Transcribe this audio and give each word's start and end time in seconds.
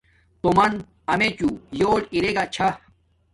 تومن 0.41 0.71
امیچوں 1.13 1.53
یول 1.79 2.01
دیگا 2.21 2.43
چھا 2.53 2.67